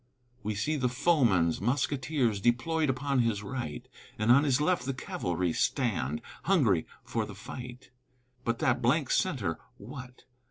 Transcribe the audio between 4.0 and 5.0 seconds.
And on his left the